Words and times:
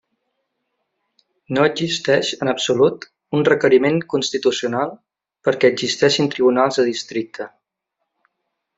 No 1.57 1.65
existeix 1.69 2.31
en 2.47 2.51
absolut 2.55 3.05
un 3.41 3.45
requeriment 3.51 4.01
constitucional 4.15 4.97
perquè 5.49 5.75
existeixin 5.77 6.35
tribunals 6.37 6.83
de 6.83 6.91
districte. 6.93 7.53